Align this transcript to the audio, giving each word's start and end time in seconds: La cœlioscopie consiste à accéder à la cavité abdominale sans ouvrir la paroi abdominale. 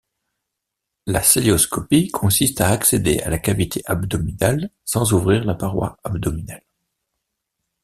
La 1.05 1.19
cœlioscopie 1.21 2.07
consiste 2.07 2.59
à 2.61 2.69
accéder 2.71 3.19
à 3.19 3.29
la 3.29 3.37
cavité 3.37 3.83
abdominale 3.85 4.71
sans 4.83 5.13
ouvrir 5.13 5.45
la 5.45 5.53
paroi 5.53 5.95
abdominale. 6.03 6.63